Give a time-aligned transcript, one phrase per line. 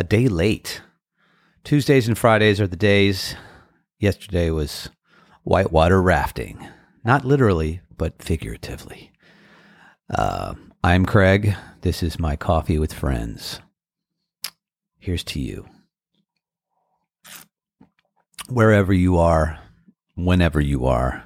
[0.00, 0.80] A day late.
[1.62, 3.36] Tuesdays and Fridays are the days.
[3.98, 4.88] Yesterday was
[5.42, 6.66] whitewater rafting.
[7.04, 9.12] Not literally, but figuratively.
[10.08, 11.54] Uh, I'm Craig.
[11.82, 13.60] This is my coffee with friends.
[14.98, 15.68] Here's to you.
[18.48, 19.58] Wherever you are,
[20.14, 21.24] whenever you are,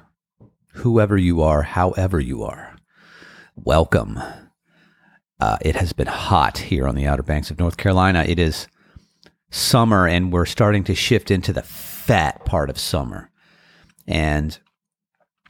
[0.73, 2.75] whoever you are, however you are,
[3.55, 4.19] welcome.
[5.39, 8.23] Uh, it has been hot here on the Outer Banks of North Carolina.
[8.27, 8.67] It is
[9.51, 13.29] summer, and we're starting to shift into the fat part of summer.
[14.07, 14.57] And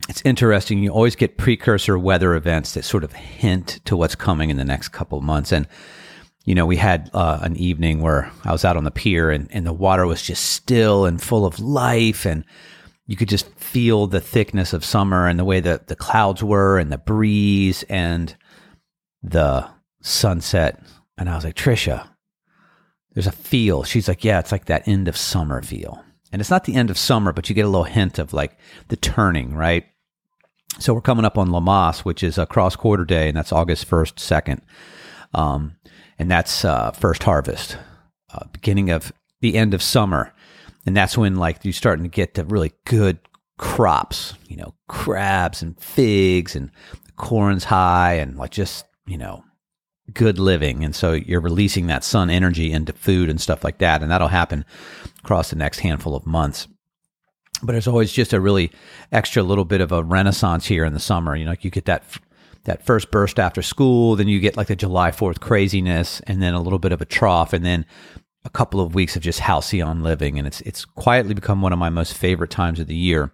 [0.09, 0.79] it's interesting.
[0.79, 4.63] You always get precursor weather events that sort of hint to what's coming in the
[4.63, 5.51] next couple months.
[5.51, 5.67] And,
[6.45, 9.47] you know, we had uh, an evening where I was out on the pier and,
[9.51, 12.25] and the water was just still and full of life.
[12.25, 12.45] And
[13.07, 16.77] you could just feel the thickness of summer and the way that the clouds were
[16.77, 18.35] and the breeze and
[19.23, 19.67] the
[20.05, 20.81] sunset.
[21.17, 22.07] And I was like, Trisha,
[23.13, 23.83] there's a feel.
[23.83, 26.03] She's like, yeah, it's like that end of summer feel.
[26.31, 28.57] And it's not the end of summer, but you get a little hint of like
[28.89, 29.85] the turning, right?
[30.79, 33.89] So we're coming up on Lammas, which is a cross quarter day, and that's August
[33.89, 34.59] 1st, 2nd.
[35.33, 35.77] Um,
[36.19, 37.77] and that's uh, first harvest,
[38.33, 40.33] uh, beginning of the end of summer.
[40.85, 43.19] And that's when like you're starting to get the really good
[43.57, 46.71] crops, you know, crabs and figs and
[47.15, 49.43] corn's high and like just, you know,
[50.13, 50.83] good living.
[50.83, 54.01] And so you're releasing that sun energy into food and stuff like that.
[54.01, 54.65] And that'll happen
[55.23, 56.67] across the next handful of months
[57.63, 58.71] but there's always just a really
[59.11, 61.35] extra little bit of a renaissance here in the summer.
[61.35, 62.03] You know, you get that
[62.65, 66.53] that first burst after school, then you get like the July Fourth craziness, and then
[66.53, 67.85] a little bit of a trough, and then
[68.43, 71.79] a couple of weeks of just halcyon living, and it's it's quietly become one of
[71.79, 73.31] my most favorite times of the year.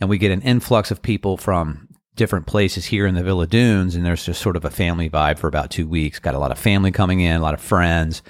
[0.00, 3.94] And we get an influx of people from different places here in the Villa Dunes,
[3.94, 6.18] and there's just sort of a family vibe for about two weeks.
[6.18, 8.22] Got a lot of family coming in, a lot of friends.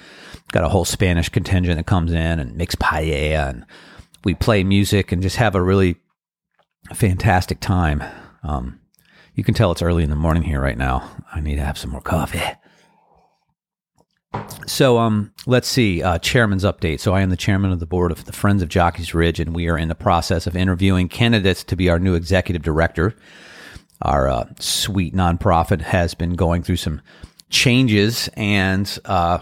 [0.51, 3.65] Got a whole Spanish contingent that comes in and makes paella and
[4.23, 5.95] we play music and just have a really
[6.93, 8.03] fantastic time.
[8.43, 8.79] Um,
[9.35, 11.09] you can tell it's early in the morning here right now.
[11.33, 12.41] I need to have some more coffee.
[14.65, 16.03] So, um, let's see.
[16.03, 16.99] Uh, chairman's update.
[16.99, 19.55] So, I am the chairman of the board of the Friends of Jockeys Ridge, and
[19.55, 23.15] we are in the process of interviewing candidates to be our new executive director.
[24.05, 27.01] Our uh, sweet nonprofit has been going through some
[27.49, 29.39] changes, and uh,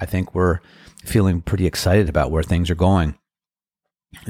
[0.00, 0.60] I think we're
[1.04, 3.16] feeling pretty excited about where things are going.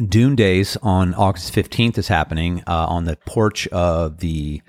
[0.08, 4.62] Dune Days on August 15th is happening uh, on the porch of the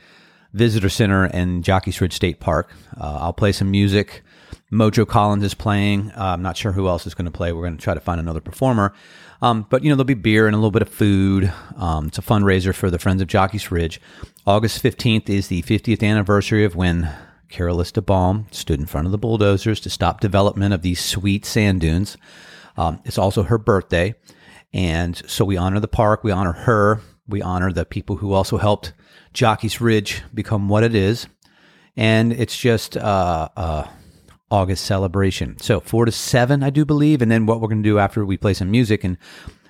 [0.53, 2.71] Visitor Center in Jockey's Ridge State Park.
[2.99, 4.23] Uh, I'll play some music.
[4.71, 6.11] Mojo Collins is playing.
[6.11, 7.53] Uh, I'm not sure who else is going to play.
[7.53, 8.93] We're going to try to find another performer.
[9.41, 11.51] Um, but, you know, there'll be beer and a little bit of food.
[11.77, 14.01] Um, it's a fundraiser for the Friends of Jockey's Ridge.
[14.47, 17.11] August 15th is the 50th anniversary of when
[17.49, 21.81] Carolista Baum stood in front of the bulldozers to stop development of these sweet sand
[21.81, 22.15] dunes.
[22.77, 24.13] Um, it's also her birthday.
[24.71, 28.57] And so we honor the park, we honor her, we honor the people who also
[28.57, 28.93] helped
[29.33, 31.25] Jockey's Ridge become what it is.
[31.97, 33.87] And it's just uh, uh,
[34.51, 35.57] August celebration.
[35.57, 37.23] So four to seven, I do believe.
[37.23, 39.17] And then what we're going to do after we play some music and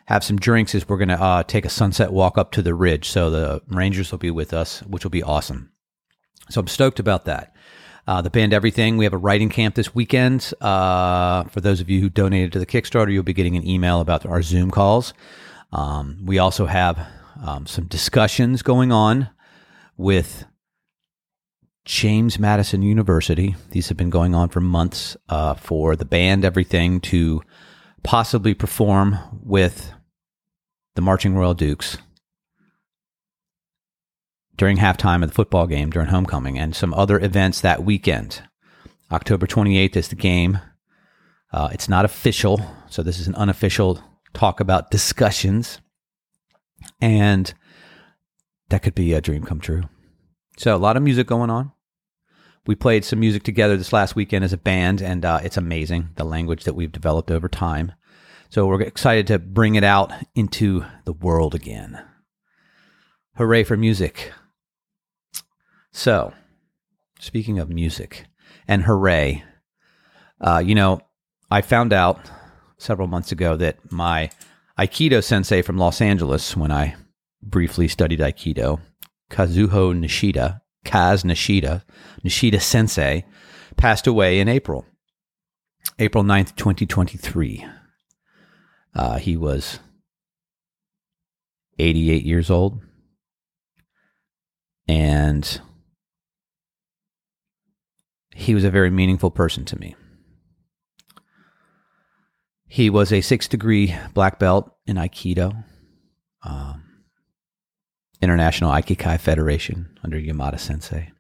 [0.06, 2.74] have some drinks is we're going to uh, take a sunset walk up to the
[2.74, 3.10] ridge.
[3.10, 5.72] So the Rangers will be with us, which will be awesome.
[6.50, 7.56] So I'm stoked about that
[8.08, 8.98] uh, the band Everything.
[8.98, 10.54] We have a writing camp this weekend.
[10.62, 14.00] Uh, for those of you who donated to the Kickstarter, you'll be getting an email
[14.00, 15.14] about our Zoom calls.
[15.72, 17.08] Um, we also have
[17.44, 19.30] um, some discussions going on
[19.98, 20.46] with
[21.86, 23.56] James Madison University.
[23.72, 27.42] These have been going on for months uh, for the band Everything to
[28.04, 29.92] possibly perform with
[30.96, 31.98] the Marching Royal Dukes
[34.58, 38.42] during halftime of the football game during homecoming and some other events that weekend.
[39.12, 40.60] October 28th is the game.
[41.52, 44.02] Uh, it's not official, so this is an unofficial
[44.34, 45.80] talk about discussions.
[47.02, 47.54] And
[48.70, 49.84] that could be a dream come true.
[50.58, 51.72] So, a lot of music going on.
[52.66, 56.10] We played some music together this last weekend as a band, and uh, it's amazing
[56.16, 57.92] the language that we've developed over time.
[58.50, 62.02] So, we're excited to bring it out into the world again.
[63.38, 64.32] Hooray for music!
[65.92, 66.34] So,
[67.20, 68.26] speaking of music
[68.68, 69.44] and hooray,
[70.42, 71.02] uh, you know,
[71.50, 72.30] I found out
[72.78, 74.30] several months ago that my
[74.78, 76.96] Aikido sensei from Los Angeles, when I
[77.42, 78.80] briefly studied Aikido,
[79.30, 81.84] Kazuho Nishida, Kaz Nishida,
[82.24, 83.26] Nishida sensei,
[83.78, 84.86] passed away in April,
[85.98, 87.66] April 9th, 2023.
[88.96, 89.80] Uh, he was
[91.78, 92.82] 88 years old.
[94.88, 95.62] and
[98.34, 99.96] he was a very meaningful person to me.
[102.68, 105.64] He was a six degree black belt in Aikido,
[106.44, 106.84] um,
[108.22, 111.12] International Aikikai Federation under Yamada Sensei.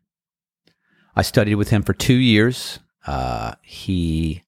[1.15, 2.79] I studied with him for two years.
[3.07, 4.43] Uh, he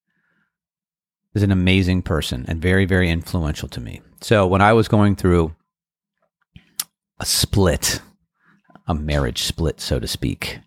[1.38, 4.02] is an amazing person and very, very influential to me.
[4.22, 5.56] So when I was going through
[7.20, 8.02] a split,
[8.88, 10.60] a marriage split, so to speak,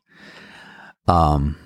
[1.07, 1.57] um,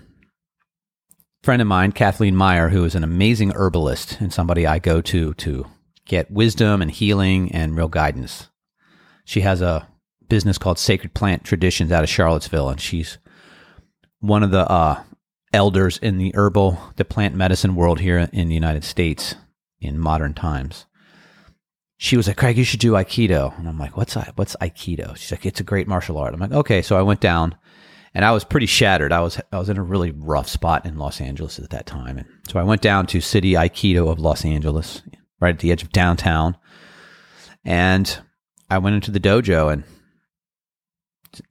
[1.43, 5.35] friend of mine, Kathleen Maier, who is an amazing herbalist and somebody I go to
[5.35, 5.67] to
[6.07, 8.49] get wisdom and healing and real guidance.
[9.25, 9.87] She has a
[10.29, 13.19] business called Sacred Plant Traditions out of Charlottesville, and she's
[14.21, 15.03] one of the uh,
[15.55, 19.37] elders in the herbal, the plant medicine world here in the United States
[19.81, 20.87] in modern times.
[21.97, 23.57] She was like, Craig, you should do Aikido.
[23.59, 25.17] And I'm like, what's, what's Aikido?
[25.17, 26.35] She's like, it's a great martial art.
[26.35, 26.83] I'm like, okay.
[26.83, 27.57] So I went down
[28.15, 29.13] and I was pretty shattered.
[29.13, 32.17] I was I was in a really rough spot in Los Angeles at that time,
[32.17, 35.03] and so I went down to City Aikido of Los Angeles,
[35.41, 36.57] right at the edge of downtown,
[37.65, 38.19] and
[38.71, 39.85] I went into the dojo, and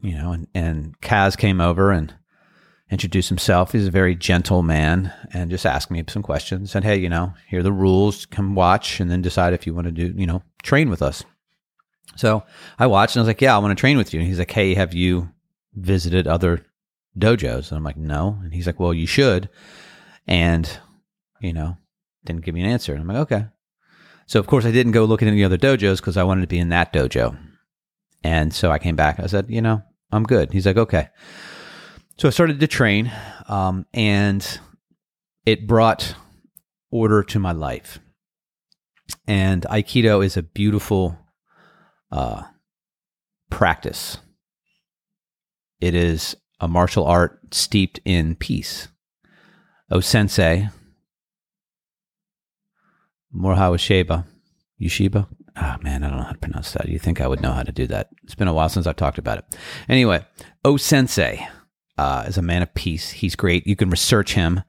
[0.01, 2.13] you know, and and Kaz came over and
[2.93, 3.73] introduced himself.
[3.73, 6.71] He's a very gentle man, and just asked me some questions.
[6.71, 8.25] Said, "Hey, you know, here are the rules.
[8.25, 11.25] Come watch, and then decide if you want to do, you know, train with us."
[12.15, 12.43] So
[12.79, 14.39] I watched, and I was like, "Yeah, I want to train with you." And he's
[14.39, 15.29] like, "Hey, have you?"
[15.75, 16.65] visited other
[17.17, 17.69] dojos?
[17.69, 18.39] And I'm like, no.
[18.43, 19.49] And he's like, well, you should.
[20.27, 20.69] And,
[21.39, 21.77] you know,
[22.25, 22.93] didn't give me an answer.
[22.93, 23.47] And I'm like, okay.
[24.25, 26.47] So, of course, I didn't go look at any other dojos because I wanted to
[26.47, 27.37] be in that dojo.
[28.23, 29.19] And so I came back.
[29.19, 29.81] I said, you know,
[30.11, 30.53] I'm good.
[30.53, 31.09] He's like, okay.
[32.17, 33.11] So I started to train,
[33.47, 34.59] um, and
[35.45, 36.15] it brought
[36.91, 37.99] order to my life.
[39.27, 41.17] And Aikido is a beautiful
[42.11, 42.43] uh,
[43.49, 44.17] practice
[45.83, 48.87] it is a martial art steeped in peace.
[49.91, 50.69] O Sensei,
[53.35, 54.25] Morihei Ueshiba,
[54.81, 55.27] Yushiba.
[55.57, 56.87] Ah, oh, man, I don't know how to pronounce that.
[56.87, 58.11] You think I would know how to do that?
[58.23, 59.57] It's been a while since I've talked about it.
[59.89, 60.25] Anyway,
[60.63, 61.45] O Sensei
[61.97, 63.11] uh, is a man of peace.
[63.11, 63.67] He's great.
[63.67, 64.61] You can research him,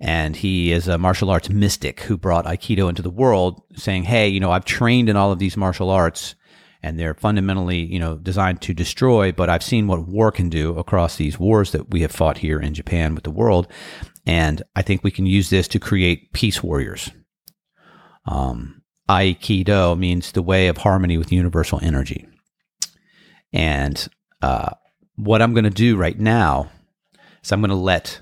[0.00, 4.28] and he is a martial arts mystic who brought Aikido into the world, saying, "Hey,
[4.28, 6.34] you know, I've trained in all of these martial arts."
[6.86, 9.32] and they're fundamentally, you know, designed to destroy.
[9.32, 12.60] But I've seen what war can do across these wars that we have fought here
[12.60, 13.66] in Japan with the world,
[14.24, 17.10] and I think we can use this to create peace warriors.
[18.24, 22.28] Um, Aikido means the way of harmony with universal energy,
[23.52, 24.06] and
[24.40, 24.70] uh,
[25.16, 26.70] what I'm going to do right now
[27.42, 28.20] is I'm going to let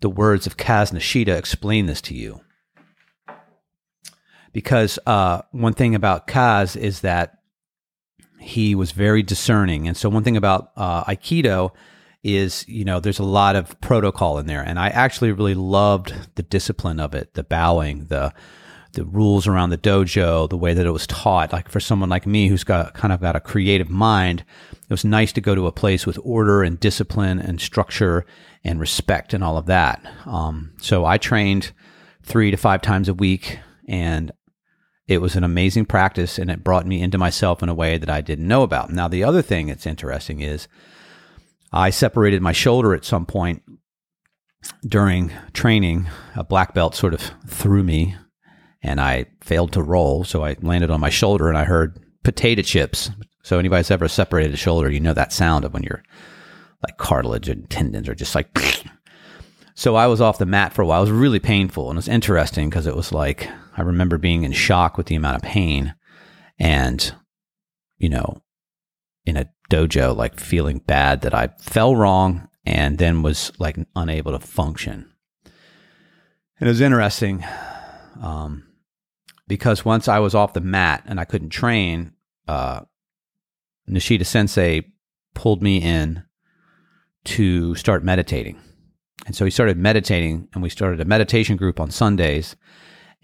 [0.00, 2.40] the words of Kaz Nishida explain this to you.
[4.52, 7.38] Because uh, one thing about Kaz is that
[8.40, 9.86] he was very discerning.
[9.86, 11.70] And so, one thing about uh, Aikido
[12.24, 14.62] is, you know, there's a lot of protocol in there.
[14.62, 18.32] And I actually really loved the discipline of it, the bowing, the
[18.92, 21.52] the rules around the dojo, the way that it was taught.
[21.52, 25.04] Like for someone like me who's got kind of got a creative mind, it was
[25.04, 28.26] nice to go to a place with order and discipline and structure
[28.64, 30.04] and respect and all of that.
[30.26, 31.72] Um, so I trained
[32.22, 34.32] three to five times a week, and
[35.10, 38.08] it was an amazing practice and it brought me into myself in a way that
[38.08, 38.90] I didn't know about.
[38.90, 40.68] Now, the other thing that's interesting is
[41.72, 43.62] I separated my shoulder at some point
[44.86, 46.08] during training.
[46.36, 48.14] A black belt sort of threw me
[48.82, 50.24] and I failed to roll.
[50.24, 53.10] So I landed on my shoulder and I heard potato chips.
[53.42, 56.02] So, anybody's ever separated a shoulder, you know that sound of when your
[56.82, 58.50] like cartilage and tendons are just like.
[59.76, 60.98] So I was off the mat for a while.
[60.98, 64.42] It was really painful and it was interesting because it was like I remember being
[64.42, 65.94] in shock with the amount of pain
[66.58, 67.14] and,
[67.96, 68.42] you know,
[69.24, 74.32] in a dojo, like feeling bad that I fell wrong and then was like unable
[74.32, 75.10] to function.
[76.58, 77.42] And it was interesting
[78.20, 78.64] um,
[79.50, 82.12] because once I was off the mat and I couldn't train,
[82.46, 82.82] uh,
[83.88, 84.84] Nishida sensei
[85.34, 86.22] pulled me in
[87.24, 88.60] to start meditating.
[89.26, 92.54] And so he started meditating, and we started a meditation group on Sundays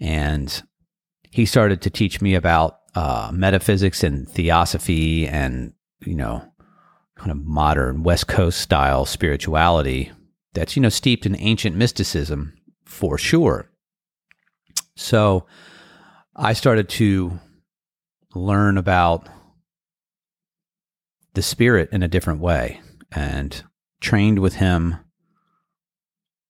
[0.01, 0.61] and
[1.31, 5.71] he started to teach me about uh, metaphysics and theosophy and
[6.05, 6.43] you know
[7.15, 10.11] kind of modern west coast style spirituality
[10.53, 12.53] that's you know steeped in ancient mysticism
[12.85, 13.71] for sure
[14.95, 15.45] so
[16.37, 17.39] i started to
[18.35, 19.27] learn about
[21.33, 23.63] the spirit in a different way and
[23.99, 24.95] trained with him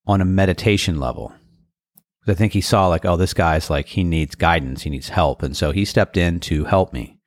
[0.06, 1.34] on a meditation level
[2.29, 5.41] I think he saw like, oh, this guy's like he needs guidance, he needs help,
[5.44, 7.20] and so he stepped in to help me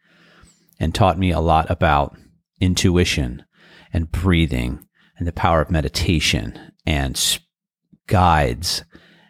[0.79, 2.17] and taught me a lot about
[2.61, 3.45] intuition
[3.93, 4.87] and breathing
[5.17, 7.41] and the power of meditation and
[8.07, 8.85] guides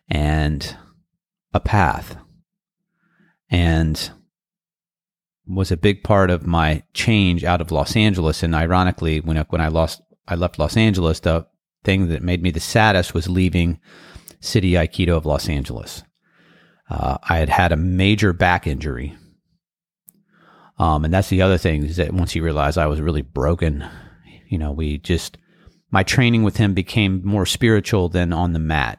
[0.08, 0.76] and
[1.54, 2.16] a path.
[3.50, 4.10] And
[5.46, 8.42] was a big part of my change out of Los Angeles.
[8.42, 11.46] And ironically, when I, when I lost, I left Los Angeles, the
[11.82, 13.80] thing that made me the saddest was leaving
[14.40, 16.04] City Aikido of Los Angeles.
[16.88, 19.16] Uh, I had had a major back injury.
[20.78, 23.84] Um, and that's the other thing is that once he realized I was really broken,
[24.48, 25.36] you know, we just,
[25.90, 28.98] my training with him became more spiritual than on the mat.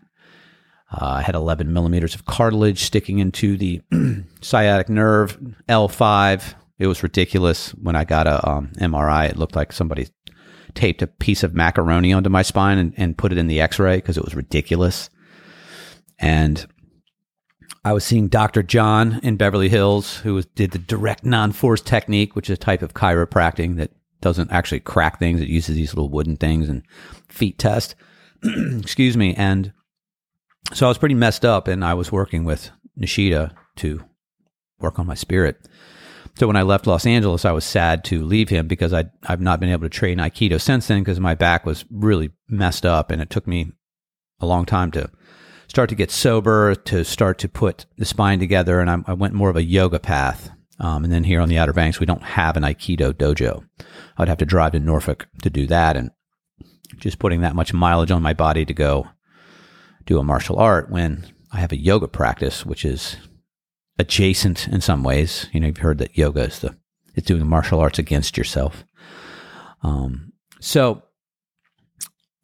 [0.92, 3.82] Uh, I had 11 millimeters of cartilage sticking into the
[4.42, 5.38] sciatic nerve,
[5.70, 6.54] L5.
[6.80, 7.70] It was ridiculous.
[7.72, 10.08] When I got a um, MRI, it looked like somebody
[10.74, 13.80] taped a piece of macaroni onto my spine and, and put it in the x
[13.80, 15.10] ray because it was ridiculous.
[16.20, 16.66] And
[17.84, 18.62] I was seeing Dr.
[18.62, 22.58] John in Beverly Hills, who was, did the direct non force technique, which is a
[22.58, 25.42] type of chiropractic that doesn't actually crack things.
[25.42, 26.84] It uses these little wooden things and
[27.28, 27.96] feet test.
[28.44, 29.34] Excuse me.
[29.36, 29.74] And
[30.74, 34.04] so I was pretty messed up, and I was working with Nishida to
[34.80, 35.68] work on my spirit.
[36.38, 39.42] So when I left Los Angeles, I was sad to leave him because I I've
[39.42, 43.12] not been able to train Aikido since then because my back was really messed up,
[43.12, 43.72] and it took me
[44.40, 45.10] a long time to
[45.68, 48.80] start to get sober, to start to put the spine together.
[48.80, 50.52] And I, I went more of a yoga path.
[50.80, 53.64] Um, and then here on the Outer Banks, we don't have an Aikido dojo.
[54.18, 55.96] I'd have to drive to Norfolk to do that.
[55.96, 56.10] And
[56.98, 59.08] just putting that much mileage on my body to go
[60.06, 63.18] do a martial art when I have a yoga practice, which is
[63.98, 65.48] adjacent in some ways.
[65.52, 66.76] You know, you've heard that yoga is the,
[67.16, 68.84] it's doing martial arts against yourself.
[69.84, 71.04] Um, so,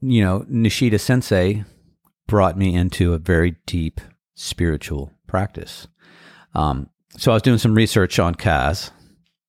[0.02, 1.64] you know, Nishida Sensei
[2.28, 4.02] brought me into a very deep
[4.36, 5.88] spiritual practice.
[6.54, 8.92] Um, so I was doing some research on Kaz,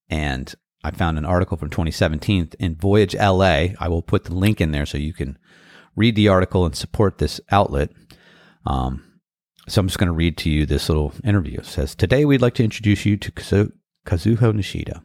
[0.09, 3.67] and I found an article from 2017 in Voyage LA.
[3.79, 5.37] I will put the link in there so you can
[5.95, 7.89] read the article and support this outlet.
[8.65, 9.03] Um,
[9.67, 11.59] so I'm just going to read to you this little interview.
[11.59, 13.71] It says, Today we'd like to introduce you to Kazu-
[14.05, 15.01] Kazuho Nishida.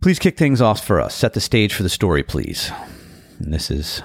[0.00, 1.14] Please kick things off for us.
[1.14, 2.70] Set the stage for the story, please.
[3.38, 4.02] And this is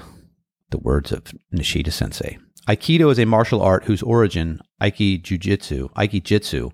[0.72, 2.38] the words of Nishida sensei.
[2.67, 6.72] Aikido is a martial art whose origin, Aiki Jujitsu, Aiki Jitsu,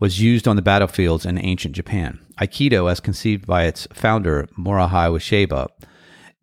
[0.00, 2.18] was used on the battlefields in ancient Japan.
[2.40, 5.68] Aikido, as conceived by its founder, Morihei Ueshiba,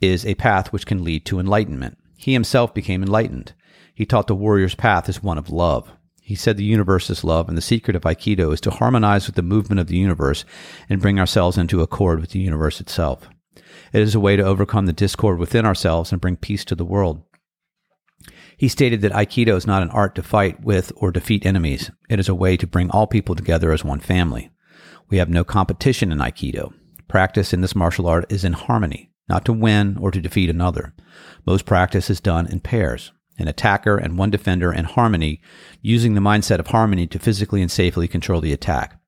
[0.02, 1.98] is a path which can lead to enlightenment.
[2.18, 3.54] He himself became enlightened.
[3.94, 5.92] He taught the warrior's path as one of love.
[6.22, 9.36] He said the universe is love, and the secret of Aikido is to harmonize with
[9.36, 10.44] the movement of the universe
[10.90, 13.30] and bring ourselves into accord with the universe itself.
[13.94, 16.84] It is a way to overcome the discord within ourselves and bring peace to the
[16.84, 17.22] world.
[18.58, 21.92] He stated that Aikido is not an art to fight with or defeat enemies.
[22.10, 24.50] It is a way to bring all people together as one family.
[25.10, 26.74] We have no competition in Aikido.
[27.08, 30.94] Practice in this martial art is in harmony, not to win or to defeat another.
[31.46, 35.41] Most practice is done in pairs, an attacker and one defender in harmony,
[35.82, 39.00] using the mindset of harmony to physically and safely control the attack.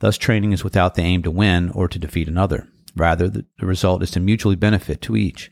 [0.00, 2.68] Thus, training is without the aim to win or to defeat another.
[2.96, 5.50] Rather, the, result is to mutually benefit to each.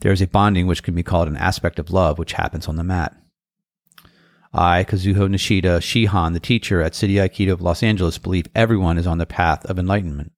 [0.00, 2.76] There is a bonding which can be called an aspect of love, which happens on
[2.76, 3.14] the mat.
[4.52, 9.06] I, Kazuho Nishida Shihan, the teacher at City Aikido of Los Angeles, believe everyone is
[9.06, 10.32] on the path of enlightenment.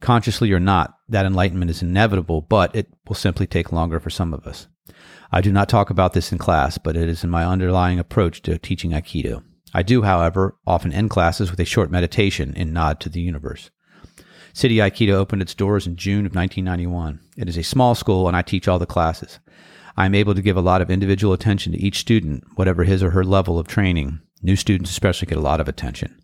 [0.00, 4.34] Consciously or not, that enlightenment is inevitable, but it will simply take longer for some
[4.34, 4.66] of us.
[5.32, 8.42] I do not talk about this in class, but it is in my underlying approach
[8.42, 9.42] to teaching Aikido.
[9.74, 13.70] I do, however, often end classes with a short meditation in nod to the universe.
[14.52, 17.20] City Aikido opened its doors in June of 1991.
[17.36, 19.38] It is a small school and I teach all the classes.
[19.98, 23.02] I am able to give a lot of individual attention to each student, whatever his
[23.02, 24.20] or her level of training.
[24.42, 26.18] New students especially get a lot of attention.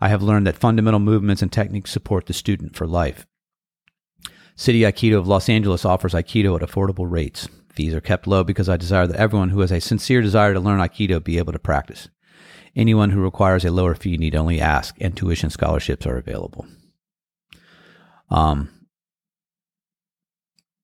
[0.00, 3.26] I have learned that fundamental movements and techniques support the student for life.
[4.56, 7.48] City Aikido of Los Angeles offers Aikido at affordable rates.
[7.72, 10.60] Fees are kept low because I desire that everyone who has a sincere desire to
[10.60, 12.08] learn Aikido be able to practice.
[12.74, 16.66] Anyone who requires a lower fee need only ask, and tuition scholarships are available.
[18.30, 18.68] Um,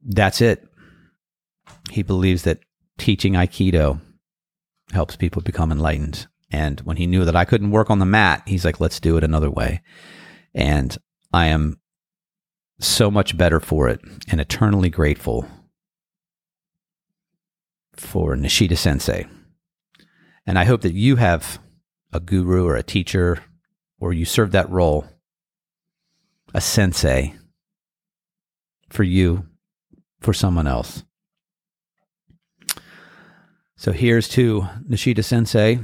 [0.02, 0.66] that's it.
[1.90, 2.60] He believes that
[2.98, 4.00] teaching Aikido
[4.92, 6.26] helps people become enlightened.
[6.50, 9.16] And when he knew that I couldn't work on the mat, he's like, let's do
[9.16, 9.82] it another way.
[10.54, 10.96] And
[11.32, 11.80] I am
[12.78, 15.46] so much better for it and eternally grateful
[17.94, 19.26] for Nishida Sensei.
[20.46, 21.58] And I hope that you have
[22.12, 23.42] a guru or a teacher
[23.98, 25.06] or you serve that role
[26.54, 27.34] a sensei
[28.88, 29.46] for you,
[30.20, 31.02] for someone else.
[33.76, 35.80] So here's to Nishida Sensei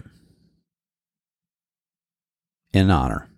[2.73, 3.32] in honor.